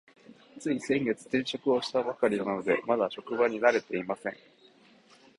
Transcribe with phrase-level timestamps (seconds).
[0.59, 4.37] つい先月、転職をしたばかりなので、まだ職場に慣れていません。